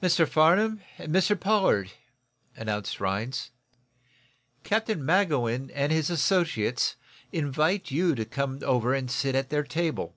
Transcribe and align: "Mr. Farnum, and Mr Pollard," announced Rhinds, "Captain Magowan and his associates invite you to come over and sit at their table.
"Mr. 0.00 0.28
Farnum, 0.28 0.80
and 0.96 1.12
Mr 1.12 1.34
Pollard," 1.34 1.90
announced 2.54 3.00
Rhinds, 3.00 3.50
"Captain 4.62 5.04
Magowan 5.04 5.72
and 5.74 5.90
his 5.90 6.08
associates 6.08 6.94
invite 7.32 7.90
you 7.90 8.14
to 8.14 8.24
come 8.24 8.60
over 8.62 8.94
and 8.94 9.10
sit 9.10 9.34
at 9.34 9.50
their 9.50 9.64
table. 9.64 10.14